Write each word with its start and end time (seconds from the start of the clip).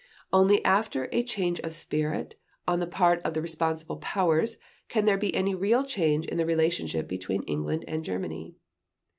Only 0.33 0.65
after 0.65 1.09
a 1.11 1.21
change 1.21 1.59
of 1.59 1.75
spirit 1.75 2.33
on 2.67 2.79
the 2.79 2.87
part 2.87 3.21
of 3.21 3.35
the 3.35 3.41
responsible 3.43 3.97
Powers 3.97 4.57
can 4.89 5.05
there 5.05 5.15
be 5.15 5.35
any 5.35 5.53
real 5.53 5.83
change 5.85 6.25
in 6.25 6.39
the 6.39 6.45
relationship 6.47 7.07
between 7.07 7.43
England 7.43 7.85
and 7.87 8.03
Germany." 8.03 8.55